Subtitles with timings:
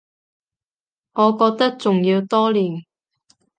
[1.13, 2.85] 我覺得仲要多練